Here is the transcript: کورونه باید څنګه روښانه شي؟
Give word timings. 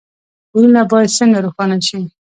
کورونه 0.51 0.81
باید 0.91 1.15
څنګه 1.19 1.39
روښانه 1.45 1.77
شي؟ 1.87 1.99